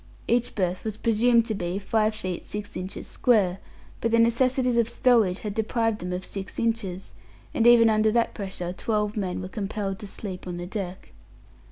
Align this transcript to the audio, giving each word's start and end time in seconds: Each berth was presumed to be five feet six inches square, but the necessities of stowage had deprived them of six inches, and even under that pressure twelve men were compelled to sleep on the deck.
Each 0.27 0.55
berth 0.55 0.83
was 0.83 0.97
presumed 0.97 1.45
to 1.45 1.53
be 1.53 1.77
five 1.77 2.15
feet 2.15 2.43
six 2.43 2.75
inches 2.75 3.05
square, 3.05 3.59
but 3.99 4.09
the 4.09 4.17
necessities 4.17 4.75
of 4.75 4.89
stowage 4.89 5.41
had 5.41 5.53
deprived 5.53 5.99
them 5.99 6.11
of 6.11 6.25
six 6.25 6.57
inches, 6.57 7.13
and 7.53 7.67
even 7.67 7.87
under 7.87 8.09
that 8.11 8.33
pressure 8.33 8.73
twelve 8.73 9.15
men 9.15 9.41
were 9.41 9.47
compelled 9.47 9.99
to 9.99 10.07
sleep 10.07 10.47
on 10.47 10.57
the 10.57 10.65
deck. 10.65 11.13